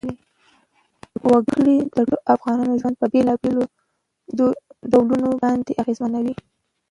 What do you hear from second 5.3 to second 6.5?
باندې اغېزمنوي.